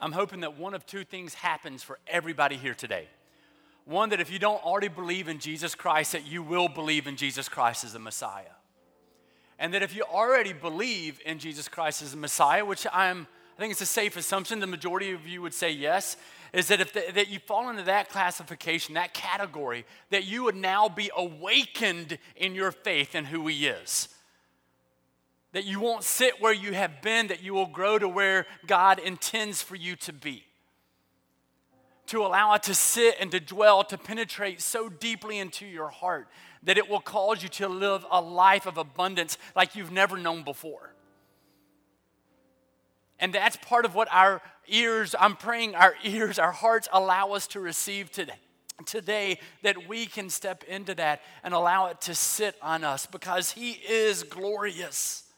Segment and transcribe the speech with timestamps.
[0.00, 3.08] I'm hoping that one of two things happens for everybody here today.
[3.84, 7.16] One, that if you don't already believe in Jesus Christ, that you will believe in
[7.16, 8.54] Jesus Christ as the Messiah.
[9.58, 13.26] And that if you already believe in Jesus Christ as the Messiah, which I'm,
[13.56, 16.16] I think it's a safe assumption, the majority of you would say yes,
[16.52, 20.56] is that if the, that you fall into that classification, that category, that you would
[20.56, 24.08] now be awakened in your faith in who He is.
[25.52, 28.98] That you won't sit where you have been, that you will grow to where God
[28.98, 30.44] intends for you to be.
[32.06, 36.28] To allow it to sit and to dwell, to penetrate so deeply into your heart
[36.62, 40.42] that it will cause you to live a life of abundance like you've never known
[40.42, 40.94] before.
[43.18, 47.46] And that's part of what our ears, I'm praying our ears, our hearts allow us
[47.48, 48.38] to receive today.
[48.86, 53.50] Today, that we can step into that and allow it to sit on us because
[53.50, 55.29] He is glorious.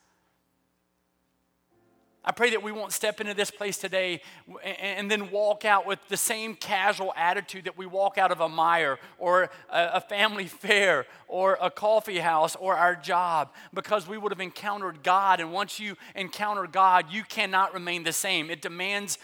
[2.24, 4.20] I pray that we won't step into this place today
[4.62, 8.48] and then walk out with the same casual attitude that we walk out of a
[8.48, 14.30] Meijer or a family Fare or a coffee house or our job because we would
[14.30, 15.40] have encountered God.
[15.40, 18.50] And once you encounter God, you cannot remain the same.
[18.50, 19.18] It demands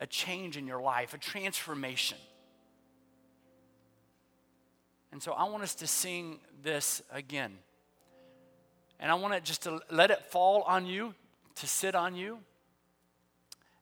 [0.00, 2.18] a change in your life, a transformation.
[5.12, 7.52] And so I want us to sing this again.
[8.98, 11.14] And I want it just to let it fall on you
[11.60, 12.38] to sit on you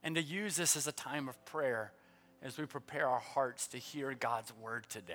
[0.02, 1.92] and to use this as a time of prayer
[2.42, 5.14] as we prepare our hearts to hear God's word today.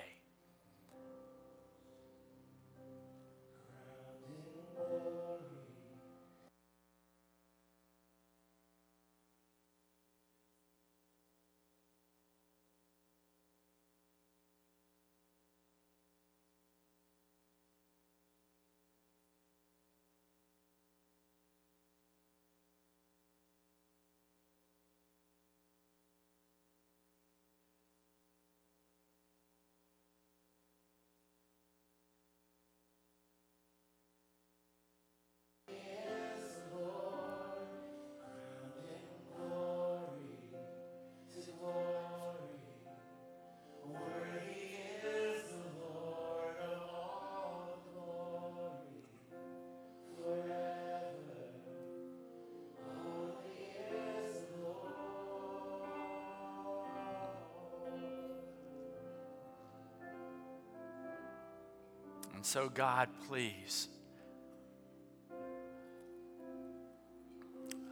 [62.44, 63.88] And so, God, please,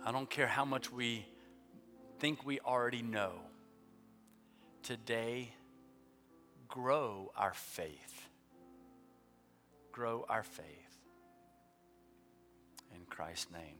[0.06, 1.25] I don't care how much we
[2.19, 3.31] think we already know,
[4.84, 5.53] today,
[6.67, 8.28] grow our faith.
[9.94, 10.66] Grow our faith.
[12.94, 13.78] In Christ's name,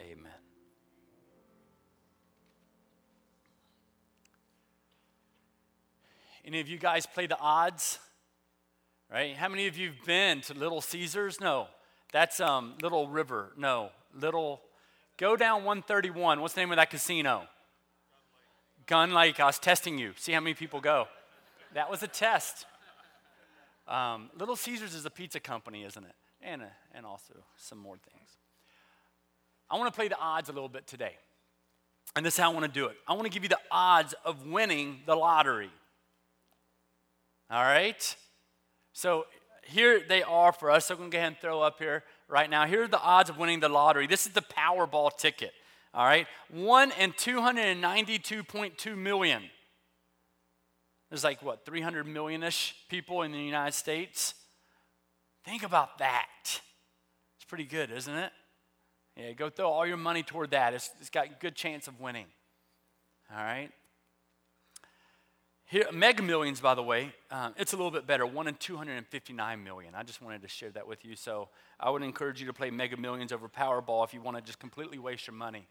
[0.00, 0.32] amen.
[6.42, 7.98] Any of you guys play the odds?
[9.12, 9.36] Right?
[9.36, 11.40] How many of you have been to Little Caesars?
[11.40, 11.66] No,
[12.12, 13.52] that's um, Little River.
[13.56, 14.62] No, Little.
[15.18, 16.40] Go down 131.
[16.40, 17.42] What's the name of that casino?
[18.86, 19.38] Gun Lake.
[19.38, 20.12] I was testing you.
[20.16, 21.06] See how many people go.
[21.74, 22.64] That was a test.
[23.86, 26.14] Um, Little Caesars is a pizza company, isn't it?
[26.40, 28.30] And, uh, and also some more things.
[29.70, 31.16] I want to play the odds a little bit today.
[32.16, 32.96] And this is how I want to do it.
[33.06, 35.70] I want to give you the odds of winning the lottery.
[37.50, 38.16] All right?
[38.92, 39.26] So
[39.64, 40.86] here they are for us.
[40.86, 42.66] So I'm going to go ahead and throw up here right now.
[42.66, 44.06] Here are the odds of winning the lottery.
[44.06, 45.52] This is the Powerball ticket.
[45.94, 49.42] All right, one in 292.2 million.
[51.10, 54.32] There's like what 300 million-ish people in the United States.
[55.44, 56.30] Think about that.
[56.46, 58.32] It's pretty good, isn't it?
[59.18, 60.72] Yeah, go throw all your money toward that.
[60.72, 62.24] It's, it's got a good chance of winning.
[63.30, 63.70] All right.
[65.72, 69.64] Here, Mega Millions, by the way, um, it's a little bit better, one in 259
[69.64, 69.94] million.
[69.94, 71.16] I just wanted to share that with you.
[71.16, 71.48] So
[71.80, 74.58] I would encourage you to play Mega Millions over Powerball if you want to just
[74.58, 75.66] completely waste your money.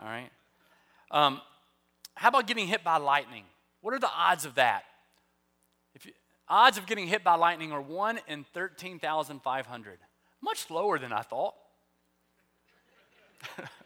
[0.00, 0.30] All right?
[1.10, 1.42] Um,
[2.14, 3.44] how about getting hit by lightning?
[3.82, 4.84] What are the odds of that?
[5.94, 6.12] If you,
[6.48, 9.98] odds of getting hit by lightning are 1 in 13,500.
[10.40, 11.52] Much lower than I thought.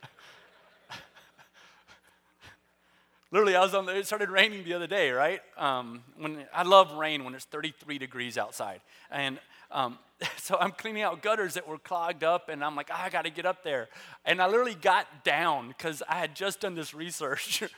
[3.33, 3.87] Literally, I was on.
[3.87, 5.41] The, it started raining the other day, right?
[5.57, 8.81] Um, when I love rain when it's 33 degrees outside,
[9.11, 9.39] and
[9.71, 9.99] um,
[10.39, 13.23] so I'm cleaning out gutters that were clogged up, and I'm like, oh, I got
[13.25, 13.89] to get up there,
[14.25, 17.63] and I literally got down because I had just done this research.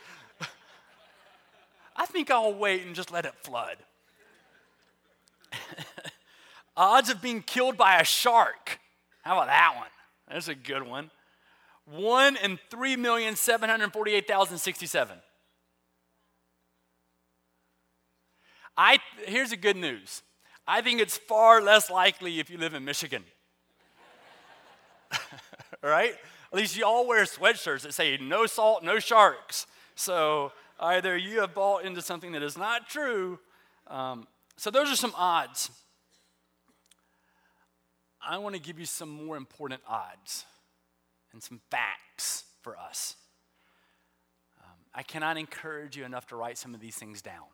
[1.95, 3.77] I think I'll wait and just let it flood.
[6.75, 8.79] Odds of being killed by a shark.
[9.21, 9.89] How about that one?
[10.27, 11.11] That's a good one.
[11.85, 15.09] One in 3,748,067.
[18.77, 20.21] I, here's the good news.
[20.67, 23.23] I think it's far less likely if you live in Michigan.
[25.83, 26.13] right?
[26.51, 29.67] At least you all wear sweatshirts that say no salt, no sharks.
[29.95, 33.39] So either you have bought into something that is not true.
[33.87, 34.27] Um,
[34.57, 35.69] so those are some odds.
[38.25, 40.45] I want to give you some more important odds
[41.33, 43.15] and some facts for us.
[44.63, 47.52] Um, I cannot encourage you enough to write some of these things down.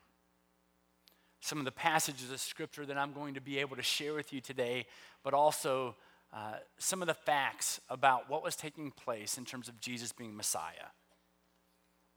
[1.40, 4.32] Some of the passages of scripture that I'm going to be able to share with
[4.32, 4.86] you today,
[5.24, 5.96] but also
[6.32, 10.36] uh, some of the facts about what was taking place in terms of Jesus being
[10.36, 10.92] Messiah.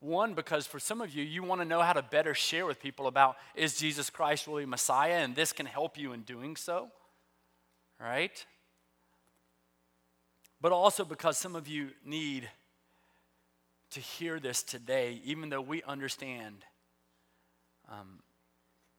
[0.01, 2.81] One, because for some of you, you want to know how to better share with
[2.81, 6.89] people about is Jesus Christ really Messiah, and this can help you in doing so,
[7.99, 8.45] right?
[10.59, 12.49] But also because some of you need
[13.91, 16.65] to hear this today, even though we understand
[17.89, 18.19] um,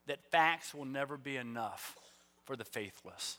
[0.06, 1.96] that facts will never be enough
[2.44, 3.38] for the faithless.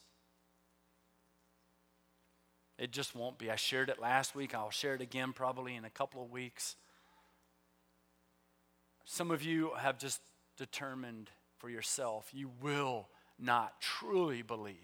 [2.78, 3.50] It just won't be.
[3.50, 4.54] I shared it last week.
[4.54, 6.76] I'll share it again probably in a couple of weeks.
[9.06, 10.20] Some of you have just
[10.58, 13.08] determined for yourself you will
[13.40, 14.76] not truly believe.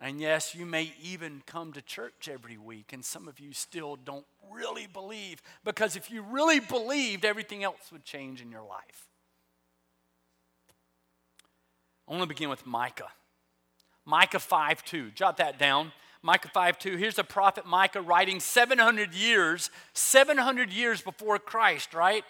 [0.00, 3.94] And yes, you may even come to church every week, and some of you still
[3.94, 9.11] don't really believe because if you really believed, everything else would change in your life.
[12.12, 13.08] I want to begin with Micah.
[14.04, 15.12] Micah 5 2.
[15.12, 15.92] Jot that down.
[16.20, 16.96] Micah 5 2.
[16.98, 22.22] Here's the prophet Micah writing 700 years, 700 years before Christ, right?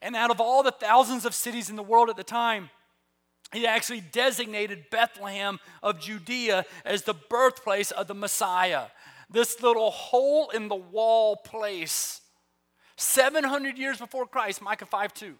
[0.00, 2.70] And out of all the thousands of cities in the world at the time,
[3.52, 8.86] he actually designated Bethlehem of Judea as the birthplace of the Messiah.
[9.30, 12.22] This little hole in the wall place.
[12.96, 15.34] 700 years before Christ, Micah 5 2.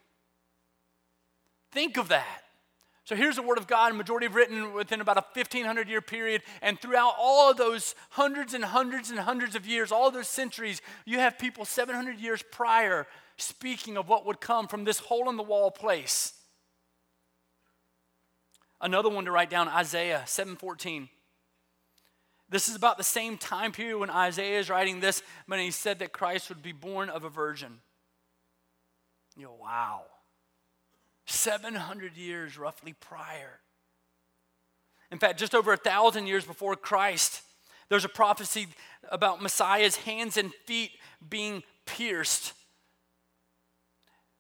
[1.73, 2.43] Think of that.
[3.04, 6.43] So here's the Word of God, majority of written within about a 1500 year period.
[6.60, 10.81] And throughout all of those hundreds and hundreds and hundreds of years, all those centuries,
[11.04, 13.06] you have people 700 years prior
[13.37, 16.34] speaking of what would come from this hole in the wall place.
[18.81, 21.08] Another one to write down Isaiah 7:14.
[22.49, 26.00] This is about the same time period when Isaiah is writing this, when he said
[26.00, 27.81] that Christ would be born of a virgin.
[29.37, 30.04] You know, wow.
[31.32, 33.61] 700 years roughly prior.
[35.11, 37.43] In fact, just over a thousand years before Christ,
[37.88, 38.69] there's a prophecy
[39.11, 40.93] about Messiah's hands and feet
[41.29, 42.55] being pierced,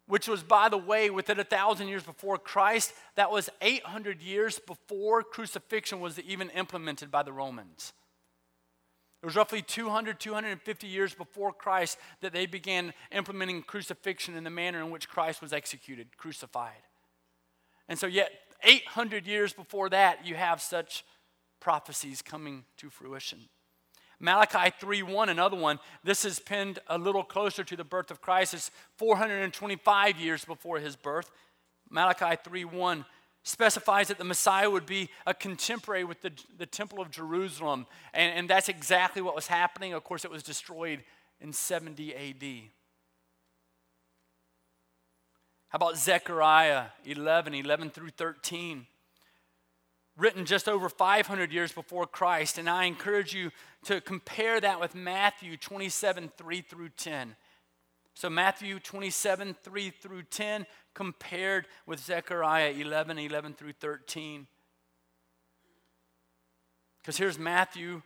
[0.06, 2.94] which was, by the way, within a thousand years before Christ.
[3.16, 7.92] That was 800 years before crucifixion was even implemented by the Romans.
[9.22, 14.50] It was roughly 200, 250 years before Christ that they began implementing crucifixion in the
[14.50, 16.82] manner in which Christ was executed, crucified.
[17.88, 18.32] And so, yet,
[18.64, 21.04] 800 years before that, you have such
[21.60, 23.48] prophecies coming to fruition.
[24.18, 25.78] Malachi 3:1, another one.
[26.02, 28.54] This is pinned a little closer to the birth of Christ.
[28.54, 31.30] It's 425 years before his birth.
[31.90, 33.04] Malachi 3:1
[33.42, 37.86] specifies that the Messiah would be a contemporary with the, the Temple of Jerusalem.
[38.14, 39.92] And, and that's exactly what was happening.
[39.92, 41.02] Of course, it was destroyed
[41.40, 42.70] in 70 AD.
[45.68, 48.86] How about Zechariah 11, 11 through 13?
[50.18, 52.58] Written just over 500 years before Christ.
[52.58, 53.50] And I encourage you
[53.84, 57.34] to compare that with Matthew 27, 3 through 10.
[58.14, 64.46] So, Matthew 27, 3 through 10, compared with Zechariah 11, 11 through 13.
[67.00, 68.02] Because here's Matthew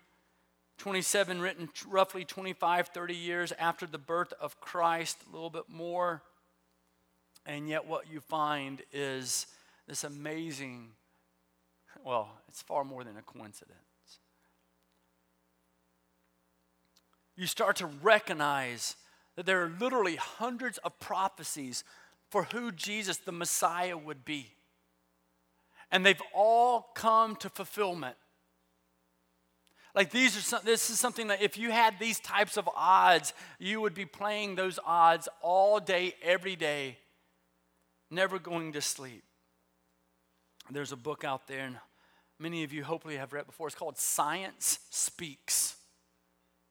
[0.78, 6.22] 27, written roughly 25, 30 years after the birth of Christ, a little bit more.
[7.44, 9.46] And yet, what you find is
[9.86, 10.90] this amazing,
[12.04, 13.76] well, it's far more than a coincidence.
[17.36, 18.96] You start to recognize
[19.37, 21.85] that there are literally hundreds of prophecies
[22.31, 24.55] for who Jesus, the Messiah, would be.
[25.93, 28.16] And they've all come to fulfillment.
[29.95, 33.33] Like these are some, this is something that if you had these types of odds,
[33.59, 36.99] you would be playing those odds all day, every day,
[38.11, 39.23] never going to sleep.
[40.71, 41.76] There's a book out there, and
[42.38, 43.69] many of you hopefully have read before.
[43.69, 45.76] It's called Science Speaks.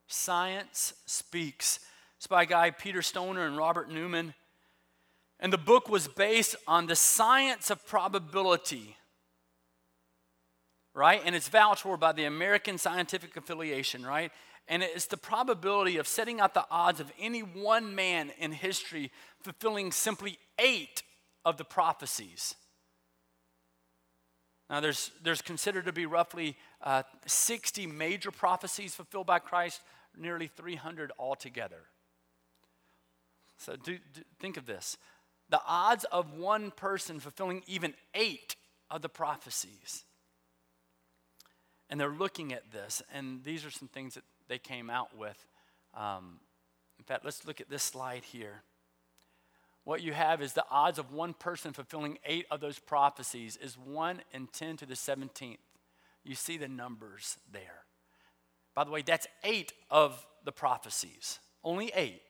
[0.08, 1.80] Science Speaks.
[2.18, 4.34] It's by a guy, Peter Stoner and Robert Newman.
[5.40, 8.96] And the book was based on the science of probability,
[10.94, 11.22] right?
[11.26, 14.32] And it's vouched for by the American Scientific Affiliation, right?
[14.68, 19.12] And it's the probability of setting out the odds of any one man in history
[19.44, 21.04] fulfilling simply eight
[21.44, 22.56] of the prophecies.
[24.70, 29.82] Now, there's, there's considered to be roughly uh, 60 major prophecies fulfilled by Christ,
[30.18, 31.84] nearly 300 altogether.
[33.58, 34.98] So, do, do, think of this
[35.50, 38.56] the odds of one person fulfilling even eight
[38.90, 40.04] of the prophecies.
[41.90, 45.46] And they're looking at this, and these are some things that they came out with.
[45.94, 46.40] Um,
[46.98, 48.64] in fact, let's look at this slide here.
[49.84, 53.78] What you have is the odds of one person fulfilling eight of those prophecies is
[53.78, 55.58] 1 in 10 to the 17th.
[56.24, 57.86] You see the numbers there.
[58.74, 62.22] By the way, that's eight of the prophecies, only eight.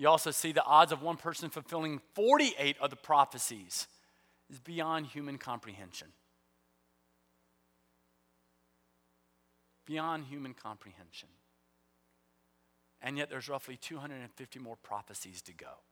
[0.00, 3.86] You also see the odds of one person fulfilling 48 of the prophecies
[4.48, 6.08] is beyond human comprehension.
[9.84, 11.28] Beyond human comprehension.
[13.02, 15.82] And yet there's roughly 250 more prophecies to go.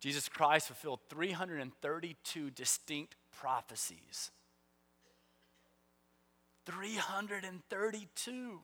[0.00, 4.32] Jesus Christ fulfilled 332 distinct prophecies.
[6.64, 8.62] 332.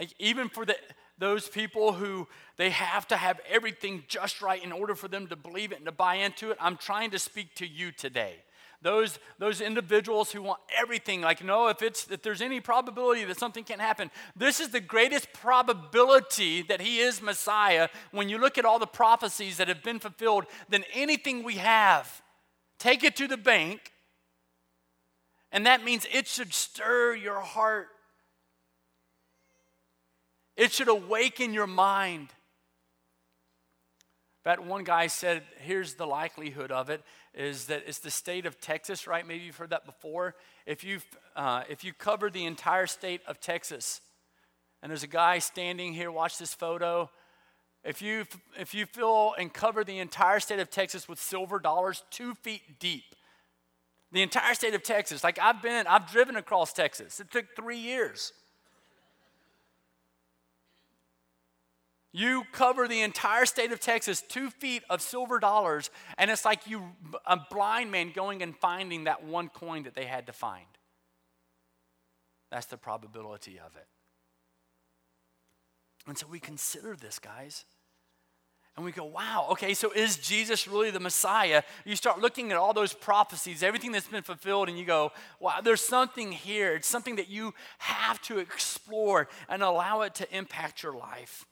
[0.00, 0.76] Like even for the,
[1.18, 2.26] those people who
[2.56, 5.84] they have to have everything just right in order for them to believe it and
[5.84, 8.36] to buy into it, I'm trying to speak to you today.
[8.80, 13.38] Those, those individuals who want everything, like, no, if, it's, if there's any probability that
[13.38, 18.56] something can happen, this is the greatest probability that he is Messiah when you look
[18.56, 22.22] at all the prophecies that have been fulfilled than anything we have.
[22.78, 23.92] Take it to the bank,
[25.52, 27.88] and that means it should stir your heart
[30.56, 32.28] it should awaken your mind.
[34.44, 37.02] That one guy said, here's the likelihood of it
[37.34, 39.26] is that it's the state of Texas, right?
[39.26, 40.34] Maybe you've heard that before.
[40.66, 41.00] If you
[41.36, 44.00] uh, if you cover the entire state of Texas,
[44.82, 47.10] and there's a guy standing here, watch this photo.
[47.84, 48.26] If you
[48.58, 52.80] if you fill and cover the entire state of Texas with silver dollars two feet
[52.80, 53.14] deep,
[54.12, 57.20] the entire state of Texas, like I've been, I've driven across Texas.
[57.20, 58.32] It took three years.
[62.12, 66.66] You cover the entire state of Texas, two feet of silver dollars, and it's like
[66.66, 66.82] you,
[67.24, 70.66] a blind man going and finding that one coin that they had to find.
[72.50, 73.86] That's the probability of it.
[76.08, 77.64] And so we consider this, guys.
[78.76, 81.62] And we go, wow, okay, so is Jesus really the Messiah?
[81.84, 85.60] You start looking at all those prophecies, everything that's been fulfilled, and you go, wow,
[85.62, 86.74] there's something here.
[86.74, 91.44] It's something that you have to explore and allow it to impact your life.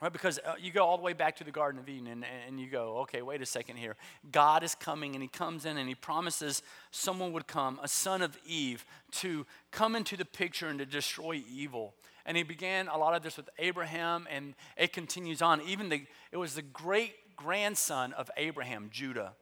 [0.00, 0.12] Right?
[0.12, 2.60] Because uh, you go all the way back to the Garden of Eden and, and
[2.60, 3.96] you go, okay, wait a second here.
[4.30, 8.20] God is coming and he comes in and he promises someone would come, a son
[8.20, 11.94] of Eve, to come into the picture and to destroy evil.
[12.26, 15.62] And he began a lot of this with Abraham and it continues on.
[15.62, 19.32] Even the, it was the great grandson of Abraham, Judah,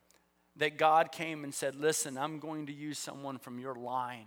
[0.57, 4.27] that God came and said, listen, I'm going to use someone from your line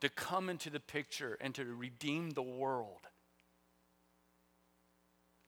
[0.00, 3.06] to come into the picture and to redeem the world.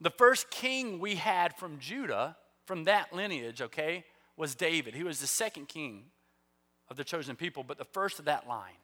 [0.04, 4.04] The first king we had from Judah, from that lineage, okay,
[4.36, 4.94] was David.
[4.94, 6.04] He was the second king
[6.90, 8.76] of the chosen people, but the first of that line.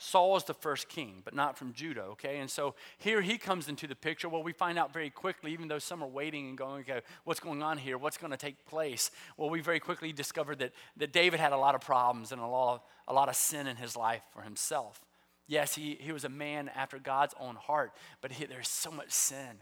[0.00, 2.38] Saul was the first king, but not from Judah, okay?
[2.40, 4.28] And so here he comes into the picture.
[4.28, 7.38] Well, we find out very quickly, even though some are waiting and going, okay, what's
[7.38, 7.98] going on here?
[7.98, 9.12] What's going to take place?
[9.36, 12.46] Well, we very quickly discovered that, that David had a lot of problems and a
[12.48, 15.00] lot of, a lot of sin in his life for himself.
[15.50, 17.90] Yes, he, he was a man after God's own heart,
[18.20, 19.58] but he, there's so much sin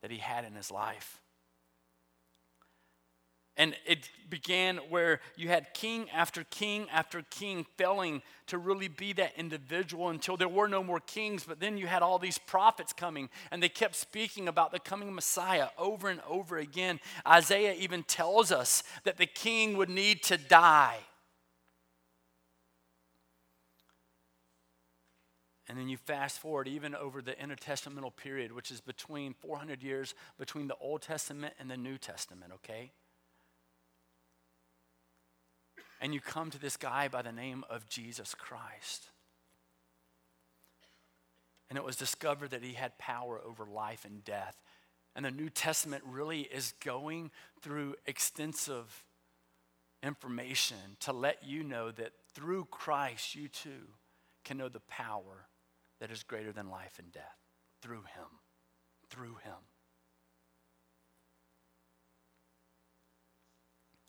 [0.00, 1.20] that he had in his life.
[3.56, 9.12] And it began where you had king after king after king failing to really be
[9.14, 11.42] that individual until there were no more kings.
[11.42, 15.12] But then you had all these prophets coming, and they kept speaking about the coming
[15.12, 17.00] Messiah over and over again.
[17.26, 20.98] Isaiah even tells us that the king would need to die.
[25.68, 30.14] And then you fast forward even over the intertestamental period, which is between 400 years
[30.38, 32.92] between the Old Testament and the New Testament, okay?
[36.00, 39.10] And you come to this guy by the name of Jesus Christ.
[41.68, 44.56] And it was discovered that he had power over life and death.
[45.14, 49.04] And the New Testament really is going through extensive
[50.02, 53.88] information to let you know that through Christ, you too
[54.44, 55.47] can know the power
[56.00, 57.38] that is greater than life and death
[57.82, 58.40] through him.
[59.10, 59.54] Through him.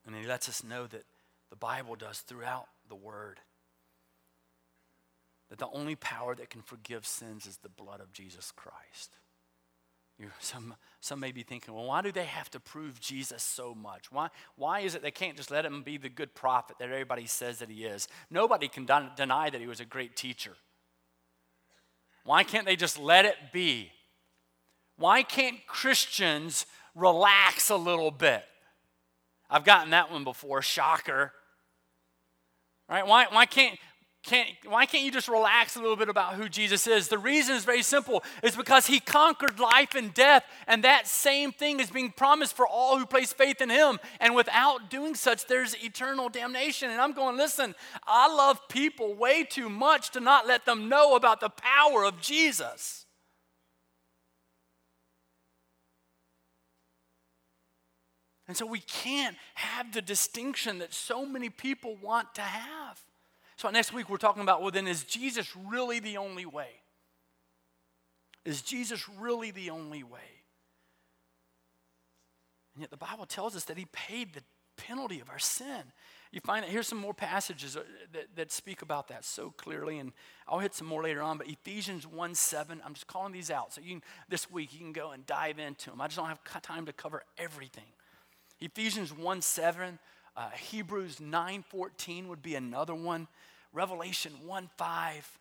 [0.05, 1.03] And he lets us know that
[1.49, 3.39] the Bible does throughout the Word.
[5.49, 9.17] That the only power that can forgive sins is the blood of Jesus Christ.
[10.19, 13.73] You, some, some may be thinking, well, why do they have to prove Jesus so
[13.73, 14.11] much?
[14.11, 17.25] Why, why is it they can't just let him be the good prophet that everybody
[17.25, 18.07] says that he is?
[18.29, 20.55] Nobody can deny that he was a great teacher.
[22.29, 23.89] Why can't they just let it be?
[24.97, 28.43] Why can't Christians relax a little bit?
[29.49, 31.33] I've gotten that one before, shocker.
[32.87, 33.07] Right?
[33.07, 33.79] Why, why can't
[34.23, 37.07] can't, why can't you just relax a little bit about who Jesus is?
[37.07, 38.21] The reason is very simple.
[38.43, 42.67] It's because he conquered life and death, and that same thing is being promised for
[42.67, 43.97] all who place faith in him.
[44.19, 46.89] And without doing such, there's eternal damnation.
[46.89, 47.73] And I'm going, listen,
[48.05, 52.19] I love people way too much to not let them know about the power of
[52.19, 53.05] Jesus.
[58.49, 62.99] And so we can't have the distinction that so many people want to have.
[63.59, 66.69] So next week we're talking about well, then is Jesus really the only way?
[68.45, 70.21] Is Jesus really the only way?
[72.73, 74.43] And yet the Bible tells us that he paid the
[74.77, 75.83] penalty of our sin.
[76.31, 77.81] You find that here's some more passages uh,
[78.13, 80.13] that, that speak about that so clearly, and
[80.47, 81.37] I'll hit some more later on.
[81.37, 83.73] But Ephesians 1 7, I'm just calling these out.
[83.73, 85.99] So you can, this week you can go and dive into them.
[85.99, 87.91] I just don't have time to cover everything.
[88.61, 89.99] Ephesians 1 7,
[90.37, 93.27] uh, Hebrews 9 14 would be another one.
[93.73, 95.39] Revelation 1 5.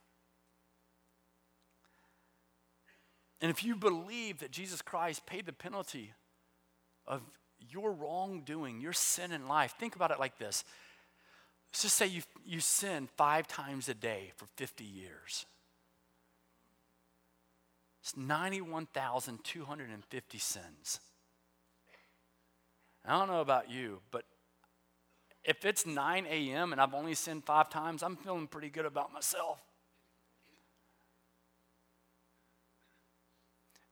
[3.41, 6.13] And if you believe that Jesus Christ paid the penalty
[7.07, 7.23] of
[7.71, 10.65] your wrongdoing, your sin in life, think about it like this.
[11.71, 15.47] Let's just say you, you sin five times a day for 50 years.
[18.03, 21.01] It's 91,250 sins.
[23.05, 24.25] I don't know about you, but
[25.49, 26.73] if it's 9 a.m.
[26.73, 29.59] and I've only sinned five times, I'm feeling pretty good about myself.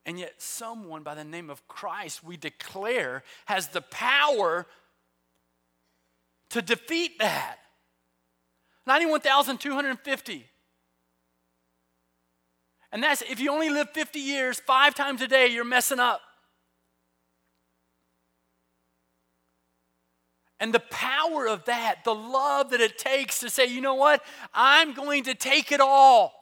[0.04, 4.66] And yet, someone by the name of Christ, we declare, has the power
[6.50, 7.56] to defeat that.
[8.86, 10.46] 91,250.
[12.92, 16.20] And that's if you only live 50 years, five times a day, you're messing up.
[20.58, 24.22] And the power of that, the love that it takes to say, you know what?
[24.54, 26.32] I'm going to take it all.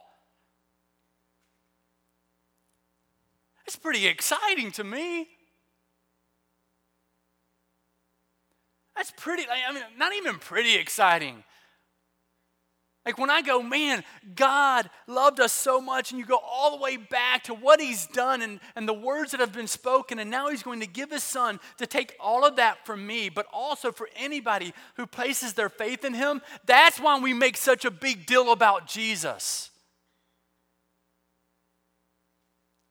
[3.65, 5.27] It's pretty exciting to me.
[8.95, 11.43] That's pretty, I mean, not even pretty exciting.
[13.05, 14.03] Like when I go, man,
[14.35, 18.07] God loved us so much, and you go all the way back to what He's
[18.07, 21.11] done and, and the words that have been spoken, and now He's going to give
[21.11, 25.53] His Son to take all of that from me, but also for anybody who places
[25.53, 26.41] their faith in Him.
[26.65, 29.69] That's why we make such a big deal about Jesus.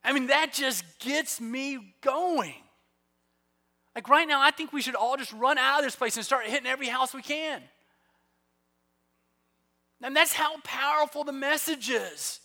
[0.05, 2.55] I mean, that just gets me going.
[3.97, 6.25] Like right now, I think we should all just run out of this place and
[6.25, 7.63] start hitting every house we can.
[10.03, 12.41] And that's how powerful the message is.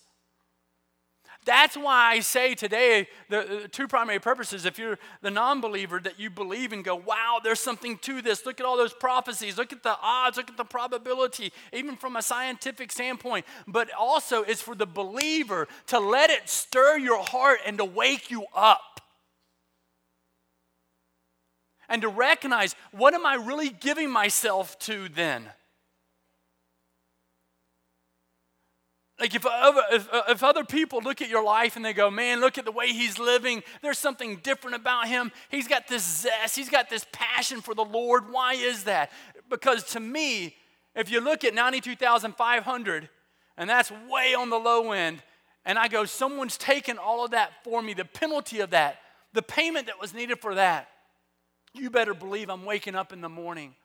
[1.45, 4.65] That's why I say today the, the, two primary purposes.
[4.65, 8.45] If you're the non believer, that you believe and go, wow, there's something to this.
[8.45, 9.57] Look at all those prophecies.
[9.57, 10.37] Look at the odds.
[10.37, 13.45] Look at the probability, even from a scientific standpoint.
[13.67, 18.29] But also, it's for the believer to let it stir your heart and to wake
[18.29, 19.01] you up.
[21.87, 25.49] And to recognize what am I really giving myself to then?
[29.19, 32.09] Like if other, if, uh, if other people look at your life and they go,
[32.09, 35.31] man, look at the way he's living, there's something different about him.
[35.49, 38.31] He's got this zest, he's got this passion for the Lord.
[38.31, 39.11] Why is that?
[39.49, 40.55] Because to me,
[40.95, 43.09] if you look at 92,500,
[43.57, 45.21] and that's way on the low end,
[45.65, 48.99] and I go, someone's taken all of that for me, the penalty of that,
[49.33, 50.87] the payment that was needed for that,
[51.73, 53.75] you better believe I'm waking up in the morning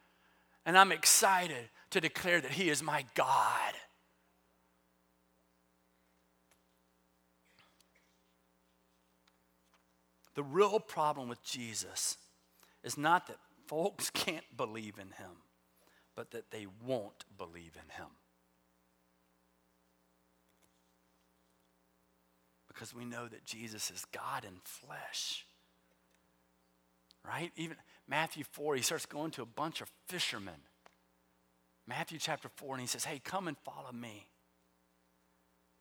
[0.65, 3.75] and I'm excited to declare that He is my God.
[10.35, 12.19] The real problem with Jesus
[12.83, 15.37] is not that folks can't believe in him,
[16.15, 18.11] but that they won't believe in him.
[22.69, 25.47] Because we know that Jesus is God in flesh.
[27.25, 27.53] Right?
[27.57, 27.77] Even
[28.09, 30.55] Matthew 4, he starts going to a bunch of fishermen.
[31.87, 34.27] Matthew chapter 4, and he says, Hey, come and follow me.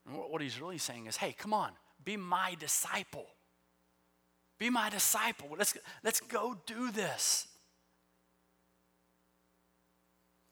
[0.05, 1.71] And what he's really saying is, Hey, come on,
[2.05, 3.27] be my disciple.
[4.63, 5.49] Be my disciple.
[5.57, 7.47] Let's, let's go do this.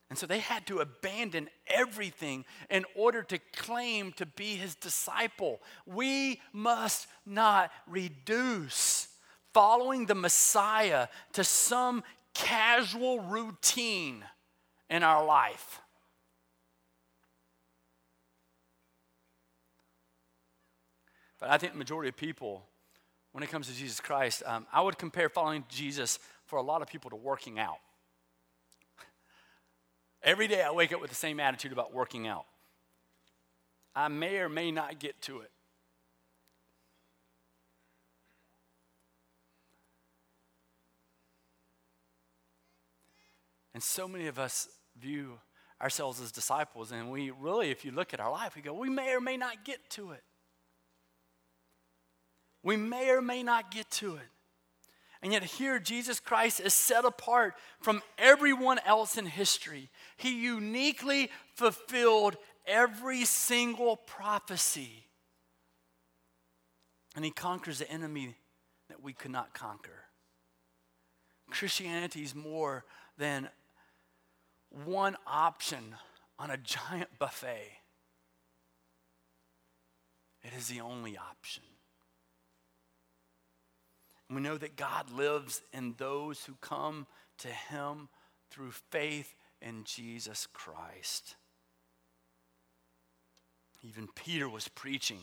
[0.09, 5.61] And so they had to abandon everything in order to claim to be his disciple.
[5.85, 9.07] We must not reduce
[9.53, 14.25] following the Messiah to some casual routine
[14.89, 15.79] in our life.
[21.39, 22.65] But I think the majority of people,
[23.31, 26.81] when it comes to Jesus Christ, um, I would compare following Jesus for a lot
[26.81, 27.79] of people to working out.
[30.23, 32.45] Every day I wake up with the same attitude about working out.
[33.95, 35.51] I may or may not get to it.
[43.73, 44.67] And so many of us
[44.99, 45.39] view
[45.81, 48.89] ourselves as disciples, and we really, if you look at our life, we go, we
[48.89, 50.23] may or may not get to it.
[52.63, 54.27] We may or may not get to it.
[55.23, 59.89] And yet, here, Jesus Christ is set apart from everyone else in history.
[60.17, 65.05] He uniquely fulfilled every single prophecy.
[67.15, 68.35] And he conquers the enemy
[68.89, 70.05] that we could not conquer.
[71.51, 72.85] Christianity is more
[73.17, 73.49] than
[74.85, 75.95] one option
[76.39, 77.67] on a giant buffet,
[80.43, 81.61] it is the only option.
[84.31, 87.05] And we know that God lives in those who come
[87.39, 88.07] to him
[88.49, 91.35] through faith in Jesus Christ.
[93.83, 95.19] Even Peter was preaching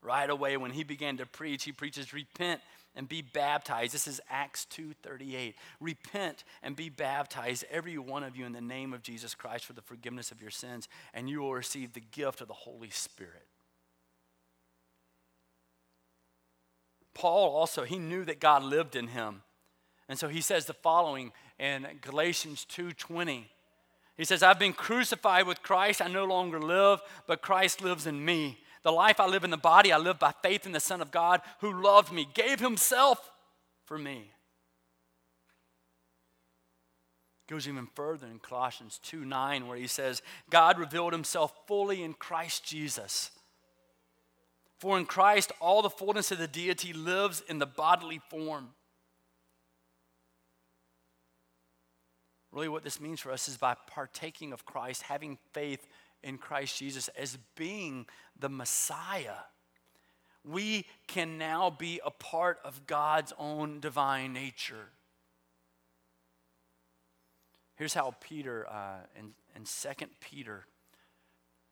[0.00, 1.64] right away when he began to preach.
[1.64, 2.62] He preaches, Repent
[2.94, 3.92] and be baptized.
[3.92, 5.54] This is Acts 2:38.
[5.78, 9.74] Repent and be baptized every one of you in the name of Jesus Christ for
[9.74, 13.48] the forgiveness of your sins and you will receive the gift of the Holy Spirit.
[17.16, 19.42] Paul also, he knew that God lived in him.
[20.06, 23.46] And so he says the following in Galatians 2:20.
[24.18, 26.02] He says, I've been crucified with Christ.
[26.02, 28.58] I no longer live, but Christ lives in me.
[28.82, 31.10] The life I live in the body, I live by faith in the Son of
[31.10, 33.30] God who loved me, gave himself
[33.84, 34.30] for me.
[37.48, 42.12] Goes even further in Colossians 2 9, where he says, God revealed himself fully in
[42.12, 43.30] Christ Jesus
[44.78, 48.70] for in Christ, all the fullness of the deity lives in the bodily form.
[52.52, 55.86] Really, what this means for us is by partaking of Christ, having faith
[56.22, 58.06] in Christ Jesus as being
[58.38, 59.44] the Messiah,
[60.44, 64.88] we can now be a part of God's own divine nature.
[67.76, 70.66] Here's how Peter, uh, in, in 2 Peter,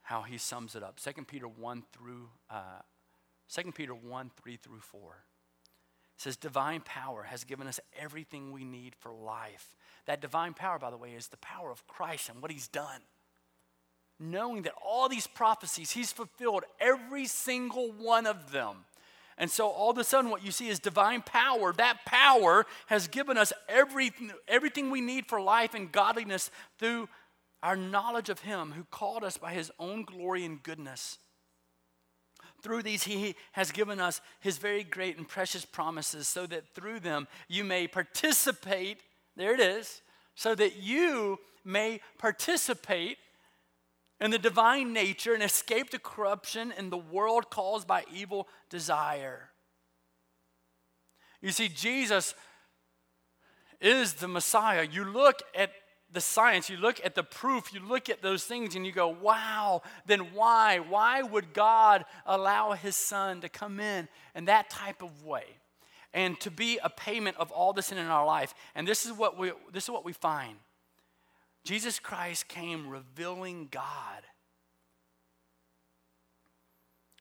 [0.03, 1.01] how he sums it up.
[1.01, 2.83] 2 Peter 1 through uh,
[3.55, 5.25] 2 Peter 1 3 through 4.
[6.17, 9.75] Says, Divine power has given us everything we need for life.
[10.07, 13.01] That divine power, by the way, is the power of Christ and what he's done.
[14.21, 18.85] Knowing that all these prophecies, he's fulfilled every single one of them.
[19.37, 21.73] And so all of a sudden, what you see is divine power.
[21.73, 27.09] That power has given us everything, everything we need for life and godliness through
[27.61, 31.19] our knowledge of him who called us by his own glory and goodness.
[32.65, 37.01] Through these, he has given us his very great and precious promises so that through
[37.01, 39.01] them you may participate.
[39.37, 40.01] There it is.
[40.35, 43.19] So that you may participate
[44.19, 49.51] in the divine nature and escape the corruption in the world caused by evil desire.
[51.43, 52.35] You see, Jesus
[53.79, 54.89] is the Messiah.
[54.91, 55.71] You look at
[56.15, 59.09] the science, you look at the proof, you look at those things and you go,
[59.09, 60.79] wow, then why?
[60.79, 65.45] Why would God allow his son to come in in that type of way?
[66.15, 68.55] And to be a payment of all the sin in our life.
[68.77, 70.57] And this is what we this is what we find.
[71.65, 74.23] Jesus Christ came revealing God.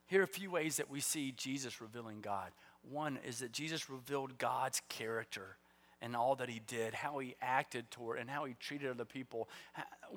[0.06, 2.52] Here are a few ways that we see Jesus revealing God.
[2.88, 5.56] One is that Jesus revealed God's character
[6.04, 9.48] and all that he did, how he acted toward, and how he treated other people.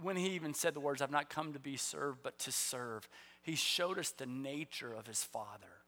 [0.01, 3.07] When he even said the words, I've not come to be served, but to serve,
[3.41, 5.81] he showed us the nature of his Father.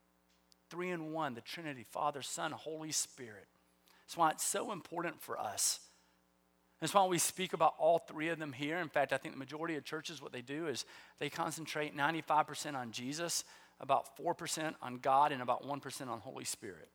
[0.70, 3.46] Three in one, the Trinity, Father, Son, Holy Spirit.
[4.06, 5.80] That's why it's so important for us.
[6.80, 8.78] That's why we speak about all three of them here.
[8.78, 10.86] In fact, I think the majority of churches, what they do is
[11.18, 13.44] they concentrate 95% on Jesus,
[13.80, 16.88] about 4% on God, and about 1% on Holy Spirit.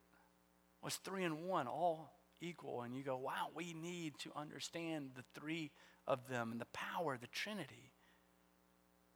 [0.81, 2.81] Well, it's three in one, all equal.
[2.81, 5.71] And you go, wow, we need to understand the three
[6.07, 7.91] of them and the power, the Trinity.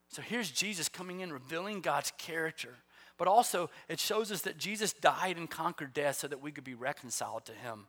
[0.09, 2.75] So here's Jesus coming in, revealing God's character.
[3.17, 6.63] But also, it shows us that Jesus died and conquered death so that we could
[6.63, 7.87] be reconciled to him.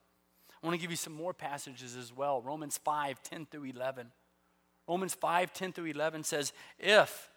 [0.62, 4.08] I want to give you some more passages as well Romans 5 10 through 11.
[4.86, 7.30] Romans 5 10 through 11 says, If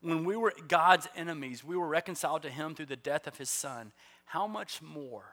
[0.00, 3.50] when we were God's enemies, we were reconciled to him through the death of his
[3.50, 3.92] son,
[4.24, 5.31] how much more,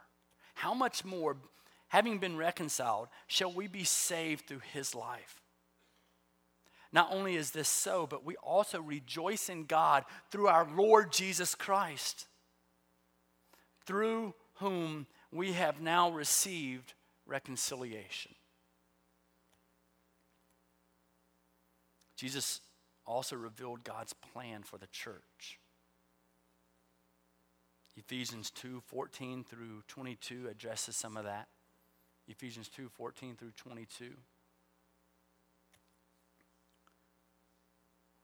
[0.59, 1.37] how much more,
[1.87, 5.41] having been reconciled, shall we be saved through his life?
[6.91, 11.55] Not only is this so, but we also rejoice in God through our Lord Jesus
[11.55, 12.27] Christ,
[13.85, 16.93] through whom we have now received
[17.25, 18.33] reconciliation.
[22.17, 22.59] Jesus
[23.05, 25.58] also revealed God's plan for the church.
[27.97, 31.47] Ephesians 2 14 through 22 addresses some of that.
[32.27, 34.11] Ephesians 2 14 through 22.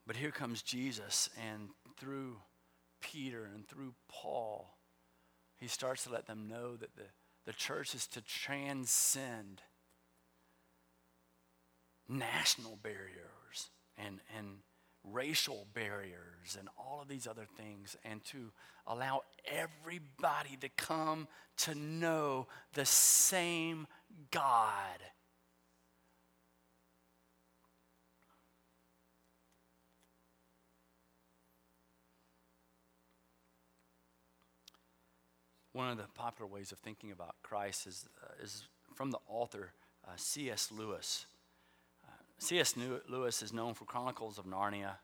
[0.07, 2.37] But here comes Jesus, and through
[3.01, 4.75] Peter and through Paul,
[5.57, 7.05] he starts to let them know that the,
[7.45, 9.61] the church is to transcend
[12.07, 14.57] national barriers and, and
[15.11, 18.51] racial barriers and all of these other things, and to
[18.87, 23.87] allow everybody to come to know the same
[24.31, 24.99] God
[35.75, 38.63] One of the popular ways of thinking about Christ is, uh, is
[38.93, 39.73] from the author
[40.07, 40.71] uh, C.S.
[40.71, 41.25] Lewis.
[42.37, 42.75] C.S.
[43.07, 44.97] Lewis is known for Chronicles of Narnia.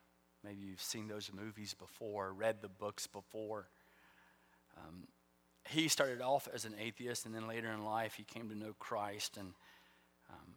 [0.44, 3.68] Maybe you've seen those movies before, read the books before.
[4.78, 5.08] Um,
[5.70, 8.74] he started off as an atheist, and then later in life, he came to know
[8.80, 9.38] Christ.
[9.38, 9.54] And
[10.30, 10.56] um,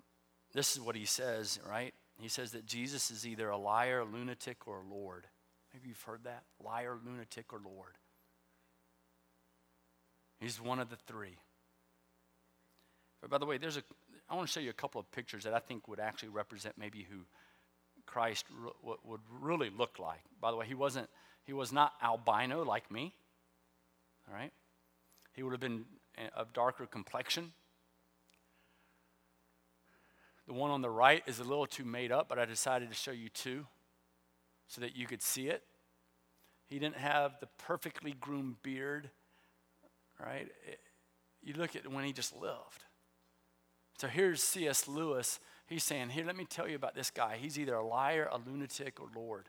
[0.53, 1.93] this is what he says, right?
[2.19, 5.27] He says that Jesus is either a liar, a lunatic, or a Lord.
[5.73, 7.99] Maybe you've heard that liar, lunatic, or Lord.
[10.41, 11.37] He's one of the three.
[13.21, 13.83] But by the way, there's a,
[14.29, 16.77] I want to show you a couple of pictures that I think would actually represent
[16.79, 17.19] maybe who
[18.07, 20.21] Christ re- would really look like.
[20.41, 21.09] By the way, he wasn't,
[21.45, 23.15] he was not albino like me.
[24.29, 24.53] All right?
[25.35, 25.85] He would have been
[26.17, 27.53] eh, of darker complexion.
[30.47, 32.95] The one on the right is a little too made up, but I decided to
[32.95, 33.67] show you two
[34.69, 35.63] so that you could see it.
[36.67, 39.11] He didn't have the perfectly groomed beard
[40.19, 40.49] right?
[41.43, 42.84] You look at when he just lived.
[43.99, 44.89] So here's C.S.
[44.89, 45.41] Lewis.
[45.67, 47.37] He's saying, Here, let me tell you about this guy.
[47.41, 49.49] He's either a liar, a lunatic, or Lord.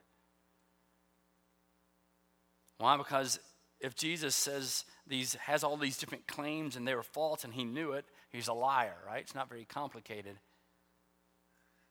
[2.77, 2.97] Why?
[2.97, 3.39] Because
[3.79, 7.63] if Jesus says these has all these different claims and they were false and he
[7.63, 9.21] knew it, he's a liar, right?
[9.21, 10.37] It's not very complicated.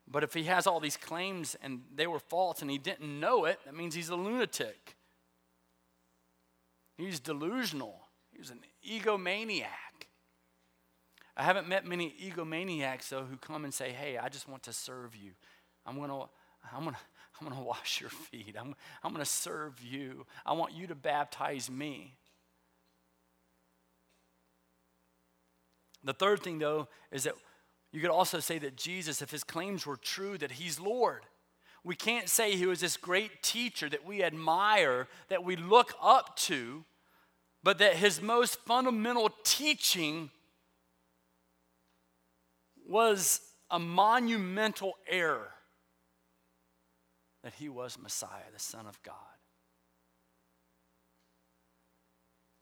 [0.06, 3.46] But if he has all these claims and they were false and he didn't know
[3.46, 4.96] it, that means he's a lunatic.
[6.98, 8.00] He's delusional.
[8.36, 9.93] He's an egomaniac.
[11.36, 14.72] I haven't met many egomaniacs, though, who come and say, Hey, I just want to
[14.72, 15.32] serve you.
[15.86, 16.28] I'm going to.
[16.74, 16.96] I'm to
[17.40, 18.56] I'm to wash your feet.
[18.58, 20.26] I'm, I'm to serve you.
[20.46, 22.14] I want you to baptize me.
[26.04, 27.34] The third thing, though, is that
[27.92, 31.22] you could also say that Jesus, if his claims were true, that he's Lord.
[31.82, 36.36] We can't say he was this great teacher that we admire, that we look up
[36.36, 36.84] to,
[37.62, 40.30] but that his most fundamental teaching
[42.88, 45.50] was a monumental error
[47.42, 49.14] that he was Messiah, the Son of God.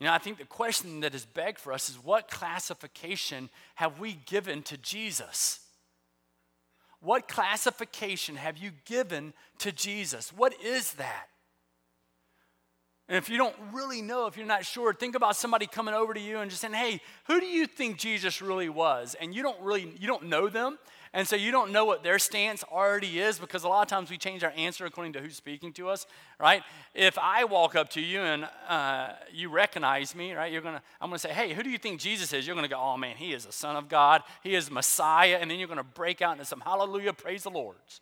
[0.01, 4.01] You know, I think the question that is begged for us is what classification have
[4.01, 5.61] we given to Jesus?
[7.01, 10.33] What classification have you given to Jesus?
[10.33, 11.27] What is that?
[13.09, 16.15] And if you don't really know, if you're not sure, think about somebody coming over
[16.15, 19.43] to you and just saying, "Hey, who do you think Jesus really was?" And you
[19.43, 20.79] don't really you don't know them,
[21.13, 24.09] and so you don't know what their stance already is because a lot of times
[24.09, 26.07] we change our answer according to who's speaking to us,
[26.39, 26.63] right?
[26.95, 31.11] If I walk up to you and uh, you recognize me, right, you're gonna I'm
[31.11, 33.33] gonna say, "Hey, who do you think Jesus is?" You're gonna go, "Oh man, he
[33.33, 34.23] is the Son of God.
[34.45, 38.01] He is Messiah," and then you're gonna break out into some Hallelujah, praise the Lord's.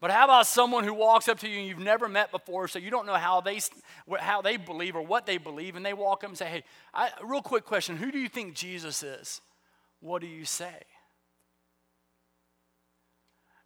[0.00, 2.78] But how about someone who walks up to you and you've never met before, so
[2.78, 3.60] you don't know how they,
[4.18, 7.10] how they believe or what they believe, and they walk up and say, Hey, I,
[7.22, 9.40] real quick question who do you think Jesus is?
[10.00, 10.74] What do you say?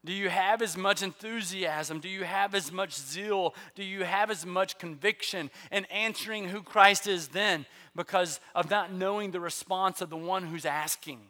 [0.04, 1.98] Do you have as much enthusiasm?
[1.98, 3.54] Do you have as much zeal?
[3.74, 8.92] Do you have as much conviction in answering who Christ is then because of not
[8.92, 11.20] knowing the response of the one who's asking?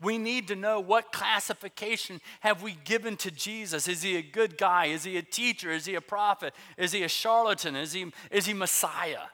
[0.00, 3.88] We need to know what classification have we given to Jesus?
[3.88, 4.86] Is he a good guy?
[4.86, 5.70] Is he a teacher?
[5.70, 6.54] Is he a prophet?
[6.76, 7.76] Is he a charlatan?
[7.76, 9.28] Is he, is he Messiah?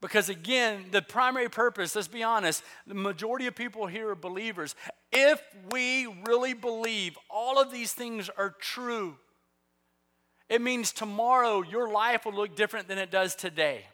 [0.00, 4.74] Because again, the primary purpose, let's be honest, the majority of people here are believers.
[5.12, 9.16] If we really believe all of these things are true,
[10.48, 13.86] it means tomorrow your life will look different than it does today.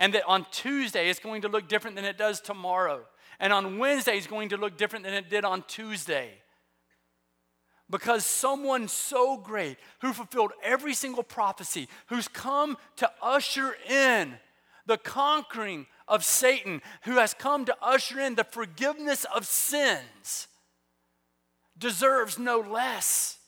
[0.00, 3.02] And that on Tuesday it's going to look different than it does tomorrow.
[3.38, 6.30] And on Wednesday it's going to look different than it did on Tuesday.
[7.88, 14.34] Because someone so great who fulfilled every single prophecy, who's come to usher in
[14.86, 20.48] the conquering of Satan, who has come to usher in the forgiveness of sins,
[21.76, 23.39] deserves no less.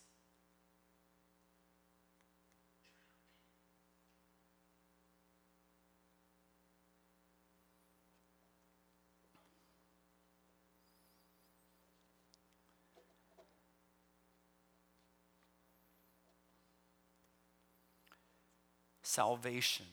[19.13, 19.85] Salvation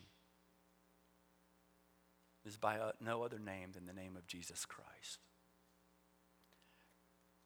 [2.45, 5.19] is by uh, no other name than the name of Jesus Christ.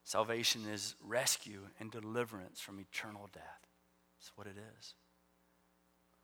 [0.04, 3.66] Salvation is rescue and deliverance from eternal death.
[4.16, 4.94] That's what it is.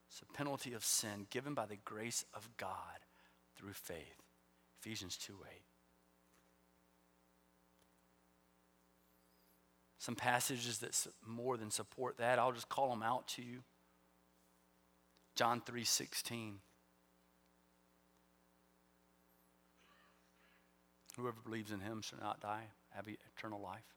[0.08, 3.00] It's a penalty of sin given by the grace of God
[3.56, 4.22] through faith.
[4.80, 5.62] Ephesians 2 8.
[9.98, 10.94] Some passages that
[11.26, 13.64] more than support that, I'll just call them out to you.
[15.34, 16.60] John 3:16.
[21.16, 23.96] Whoever believes in him shall not die, have eternal life.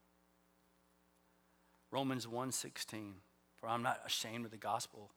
[1.90, 3.20] Romans 1:16
[3.56, 5.12] For I'm not ashamed of the gospel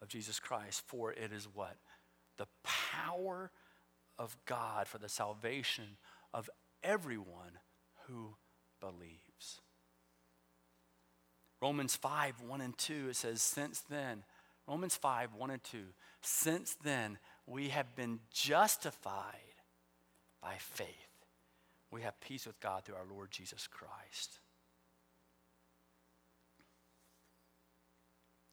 [0.00, 1.76] of Jesus Christ, for it is what?
[2.36, 3.50] The power
[4.18, 5.96] of God for the salvation
[6.32, 6.48] of
[6.82, 7.58] everyone
[8.06, 8.36] who
[8.80, 9.60] believes.
[11.60, 14.24] Romans 5, 1 and 2, it says, Since then,
[14.66, 15.78] Romans 5, 1 and 2,
[16.22, 19.34] since then we have been justified
[20.40, 21.14] by faith
[21.94, 24.40] we have peace with God through our Lord Jesus Christ.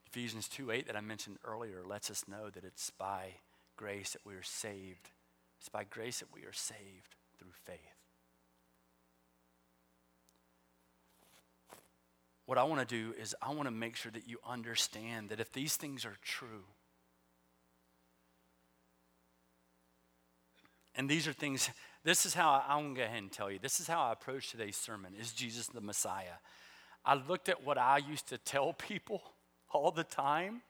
[0.05, 3.37] Ephesians 2 8 that I mentioned earlier lets us know that it's by
[3.75, 5.09] grace that we are saved.
[5.59, 7.90] It's by grace that we are saved through faith.
[12.51, 15.39] What I want to do is, I want to make sure that you understand that
[15.39, 16.65] if these things are true,
[20.93, 21.69] and these are things
[22.03, 23.57] this is how I, I'm going to go ahead and tell you.
[23.57, 25.13] This is how I approach today's sermon.
[25.17, 26.41] Is Jesus the Messiah?
[27.05, 29.21] I looked at what I used to tell people
[29.73, 30.61] all the time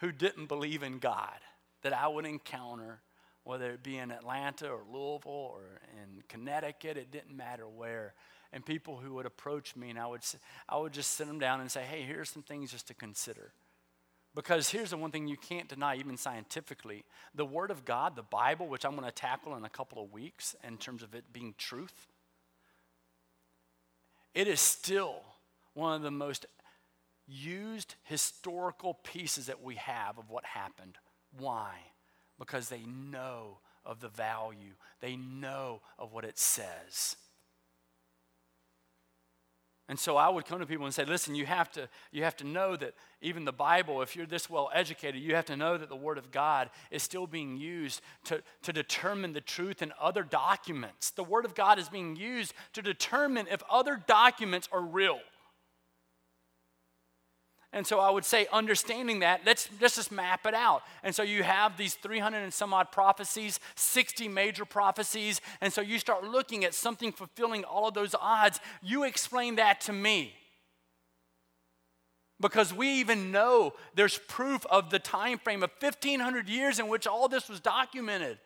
[0.00, 1.38] who didn't believe in God
[1.84, 3.00] that I would encounter,
[3.44, 8.12] whether it be in Atlanta or Louisville or in Connecticut, it didn't matter where.
[8.52, 10.22] And people who would approach me, and I would,
[10.68, 13.52] I would just sit them down and say, hey, here's some things just to consider.
[14.34, 17.04] Because here's the one thing you can't deny, even scientifically
[17.34, 20.12] the Word of God, the Bible, which I'm going to tackle in a couple of
[20.12, 22.06] weeks in terms of it being truth,
[24.34, 25.22] it is still
[25.72, 26.44] one of the most
[27.26, 30.98] used historical pieces that we have of what happened.
[31.38, 31.72] Why?
[32.38, 37.16] Because they know of the value, they know of what it says.
[39.88, 42.36] And so I would come to people and say, listen, you have to, you have
[42.38, 45.78] to know that even the Bible, if you're this well educated, you have to know
[45.78, 49.92] that the Word of God is still being used to, to determine the truth in
[50.00, 51.10] other documents.
[51.10, 55.20] The Word of God is being used to determine if other documents are real.
[57.76, 60.82] And so I would say, understanding that, let's, let's just map it out.
[61.02, 65.42] And so you have these 300 and some odd prophecies, 60 major prophecies.
[65.60, 68.60] And so you start looking at something fulfilling all of those odds.
[68.82, 70.32] You explain that to me.
[72.40, 77.06] Because we even know there's proof of the time frame of 1500 years in which
[77.06, 78.38] all this was documented.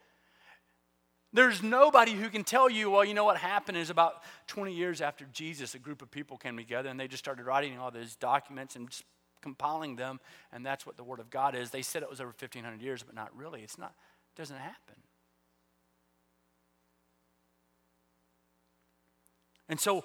[1.33, 5.01] There's nobody who can tell you, well, you know what happened is about 20 years
[5.01, 8.17] after Jesus, a group of people came together and they just started writing all these
[8.17, 9.05] documents and just
[9.41, 10.21] compiling them,
[10.53, 11.71] and that's what the Word of God is.
[11.71, 13.63] They said it was over 1,500 years, but not really.
[13.63, 13.95] It's not,
[14.35, 14.97] it doesn't happen.
[19.69, 20.05] And so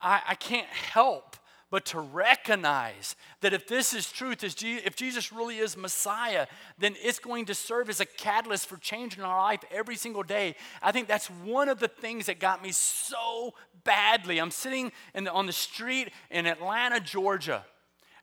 [0.00, 1.36] I, I can't help
[1.74, 6.46] but to recognize that if this is truth, if Jesus really is Messiah,
[6.78, 10.22] then it's going to serve as a catalyst for change in our life every single
[10.22, 10.54] day.
[10.80, 14.38] I think that's one of the things that got me so badly.
[14.38, 17.64] I'm sitting the, on the street in Atlanta, Georgia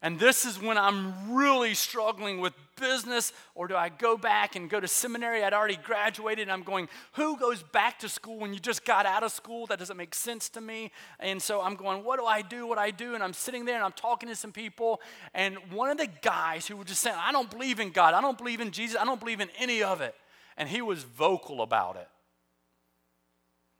[0.02, 4.68] and this is when I'm really struggling with business, or do I go back and
[4.68, 5.44] go to seminary?
[5.44, 9.22] I'd already graduated, I'm going, who goes back to school when you just got out
[9.22, 9.66] of school?
[9.66, 10.90] That doesn't make sense to me.
[11.20, 12.66] And so I'm going, what do I do?
[12.66, 13.14] What do I do?
[13.14, 15.00] And I'm sitting there and I'm talking to some people,
[15.34, 18.20] and one of the guys who were just saying, I don't believe in God, I
[18.20, 20.16] don't believe in Jesus, I don't believe in any of it.
[20.56, 22.08] and he was vocal about it.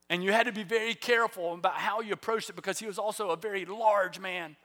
[0.08, 2.98] And you had to be very careful about how you approached it because he was
[2.98, 4.56] also a very large man.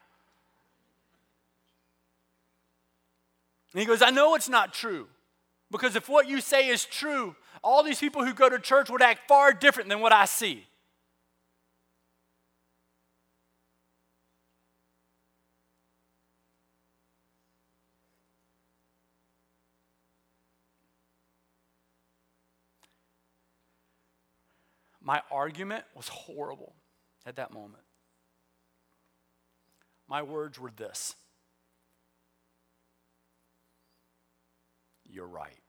[3.77, 5.05] And he goes, I know it's not true.
[5.69, 9.03] Because if what you say is true, all these people who go to church would
[9.03, 10.65] act far different than what I see.
[24.99, 26.73] My argument was horrible
[27.27, 27.83] at that moment.
[30.07, 31.13] My words were this
[35.17, 35.63] You're right.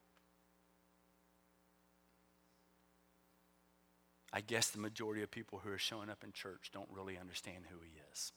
[4.30, 7.64] I guess the majority of people who are showing up in church don't really understand
[7.70, 8.32] who he is.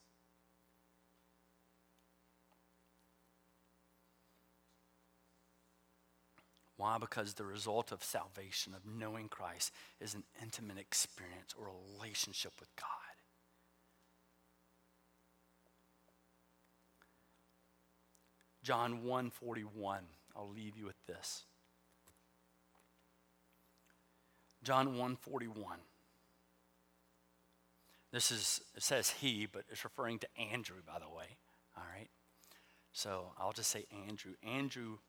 [6.77, 6.97] Why?
[6.97, 12.73] Because the result of salvation, of knowing Christ, is an intimate experience or relationship with
[12.77, 12.87] God.
[18.63, 20.20] John 1:41.
[20.35, 21.45] I'll leave you with this.
[24.63, 25.79] John 1:41.
[28.11, 31.37] This is it says he, but it's referring to Andrew, by the way.
[31.77, 32.09] All right.
[32.91, 34.33] So I'll just say Andrew.
[34.43, 34.99] Andrew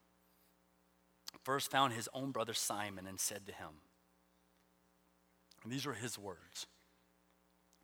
[1.42, 3.80] first found his own brother Simon and said to him,
[5.62, 6.66] and these are his words,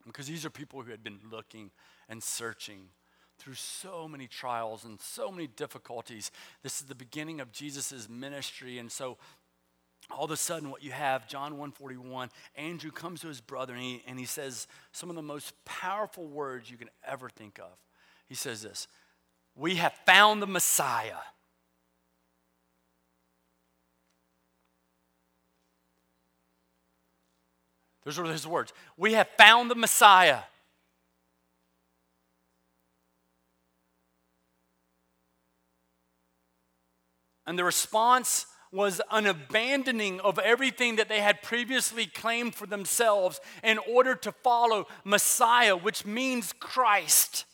[0.06, 1.70] because these are people who had been looking
[2.08, 2.90] and searching
[3.38, 6.30] through so many trials and so many difficulties.
[6.62, 8.78] This is the beginning of Jesus' ministry.
[8.78, 9.16] And so
[10.10, 13.82] all of a sudden what you have john 141 andrew comes to his brother and
[13.82, 17.76] he, and he says some of the most powerful words you can ever think of
[18.26, 18.88] he says this
[19.54, 21.18] we have found the messiah
[28.08, 28.72] Those are his words.
[28.96, 30.38] We have found the Messiah.
[37.48, 43.40] And the response was an abandoning of everything that they had previously claimed for themselves
[43.64, 47.46] in order to follow Messiah, which means Christ.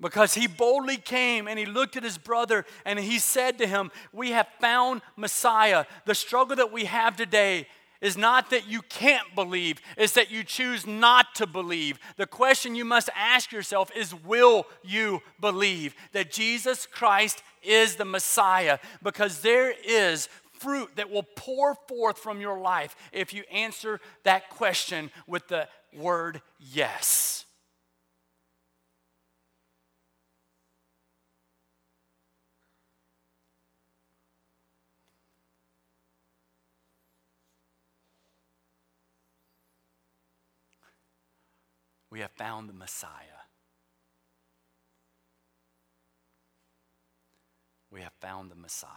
[0.00, 3.90] Because he boldly came and he looked at his brother and he said to him,
[4.14, 5.84] We have found Messiah.
[6.06, 7.66] The struggle that we have today
[8.00, 11.98] is not that you can't believe, it's that you choose not to believe.
[12.16, 18.04] The question you must ask yourself is Will you believe that Jesus Christ is the
[18.04, 18.78] Messiah?
[19.02, 24.50] Because there is fruit that will pour forth from your life if you answer that
[24.50, 27.46] question with the word yes.
[42.10, 43.46] We have found the Messiah.
[47.90, 48.90] We have found the Messiah.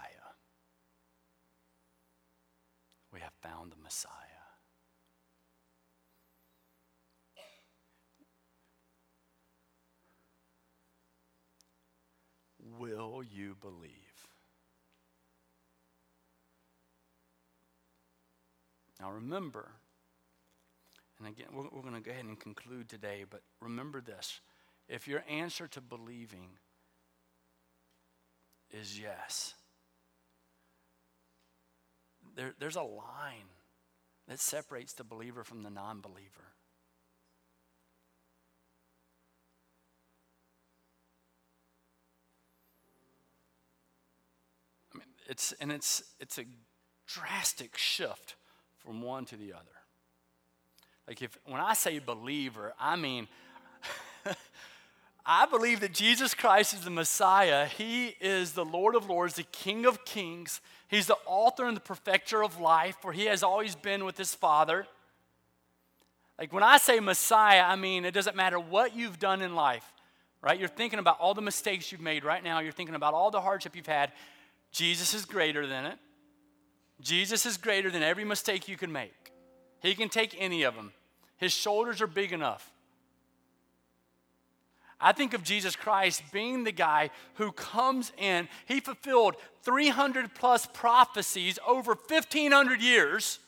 [3.12, 4.12] We have found the Messiah.
[12.80, 13.92] Will you believe?
[19.00, 19.74] Now remember,
[21.24, 24.42] and again, we're, we're going to go ahead and conclude today, but remember this.
[24.90, 26.50] If your answer to believing
[28.72, 29.54] is yes,
[32.36, 33.50] there, there's a line
[34.28, 36.52] that separates the believer from the non believer.
[44.94, 46.46] I mean, it's, and it's, it's a
[47.08, 48.36] drastic shift
[48.80, 49.83] from one to the other.
[51.08, 53.28] Like if when I say believer, I mean
[55.26, 57.66] I believe that Jesus Christ is the Messiah.
[57.66, 60.60] He is the Lord of Lords, the King of Kings.
[60.88, 64.36] He's the author and the perfecter of life, for he has always been with his
[64.36, 64.86] Father.
[66.38, 69.86] Like when I say Messiah, I mean it doesn't matter what you've done in life,
[70.42, 70.60] right?
[70.60, 73.42] You're thinking about all the mistakes you've made right now, you're thinking about all the
[73.42, 74.12] hardship you've had.
[74.72, 75.98] Jesus is greater than it.
[77.02, 79.33] Jesus is greater than every mistake you can make.
[79.84, 80.94] He can take any of them.
[81.38, 82.72] His shoulders are big enough.
[85.00, 88.48] I think of Jesus Christ being the guy who comes in.
[88.66, 93.40] He fulfilled 300 plus prophecies over 1,500 years.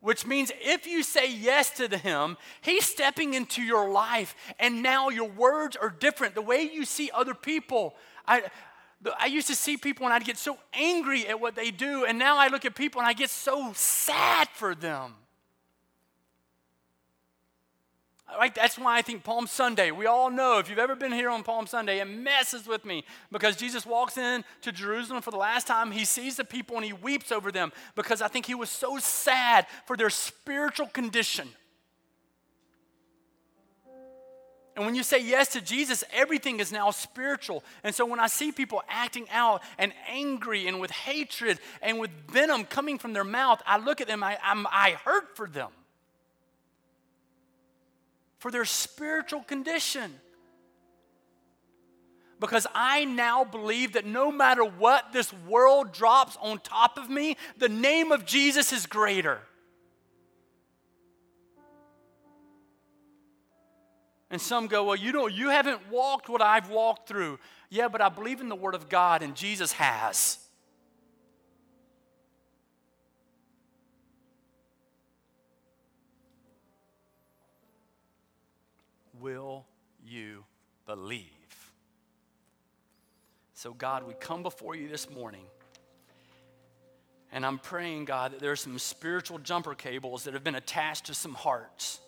[0.00, 5.08] Which means if you say yes to him, he's stepping into your life, and now
[5.08, 6.34] your words are different.
[6.34, 7.96] The way you see other people,
[8.26, 8.42] I,
[9.18, 12.18] I used to see people and I'd get so angry at what they do, and
[12.18, 15.14] now I look at people and I get so sad for them.
[18.36, 18.54] Right?
[18.54, 21.42] That's why I think Palm Sunday, we all know, if you've ever been here on
[21.42, 25.66] Palm Sunday, it messes with me because Jesus walks in to Jerusalem for the last
[25.66, 25.90] time.
[25.90, 28.98] He sees the people and he weeps over them because I think he was so
[28.98, 31.48] sad for their spiritual condition.
[34.78, 37.64] And when you say yes to Jesus, everything is now spiritual.
[37.82, 42.12] And so when I see people acting out and angry and with hatred and with
[42.30, 45.70] venom coming from their mouth, I look at them, I, I'm, I hurt for them,
[48.38, 50.12] for their spiritual condition.
[52.38, 57.36] Because I now believe that no matter what this world drops on top of me,
[57.56, 59.40] the name of Jesus is greater.
[64.30, 67.38] And some go, Well, you don't, you haven't walked what I've walked through.
[67.70, 70.38] Yeah, but I believe in the Word of God, and Jesus has.
[79.20, 79.66] Will
[80.06, 80.44] you
[80.86, 81.24] believe?
[83.54, 85.44] So, God, we come before you this morning.
[87.32, 91.14] And I'm praying, God, that there's some spiritual jumper cables that have been attached to
[91.14, 92.00] some hearts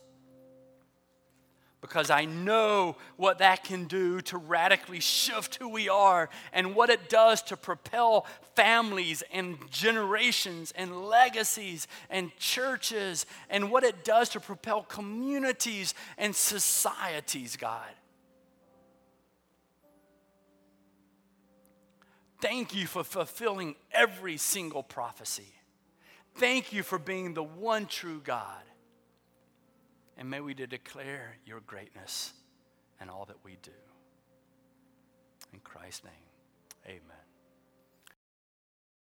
[1.81, 6.91] because I know what that can do to radically shift who we are and what
[6.91, 14.29] it does to propel families and generations and legacies and churches and what it does
[14.31, 17.89] to propel communities and societies, God.
[22.41, 25.53] Thank you for fulfilling every single prophecy.
[26.37, 28.63] Thank you for being the one true God.
[30.21, 32.35] And may we declare your greatness
[33.01, 33.71] in all that we do.
[35.55, 36.13] In Christ's name,
[36.87, 37.20] amen.